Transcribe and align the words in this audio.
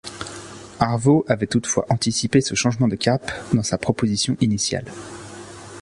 Avro 0.79 1.23
avait 1.27 1.45
toutefois 1.45 1.85
anticipé 1.91 2.41
ce 2.41 2.55
changement 2.55 2.87
de 2.87 2.95
cap 2.95 3.31
dans 3.53 3.61
sa 3.61 3.77
proposition 3.77 4.35
initiale. 4.41 4.85